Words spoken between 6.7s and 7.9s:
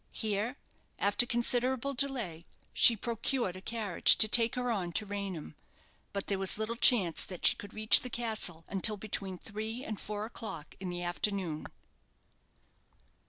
chance that she could